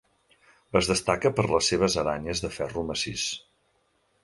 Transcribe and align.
Es 0.79 0.89
destaca 0.91 1.31
per 1.41 1.45
les 1.51 1.69
seves 1.73 1.99
aranyes 2.05 2.43
de 2.47 2.51
ferro 2.57 2.87
massís. 2.91 3.29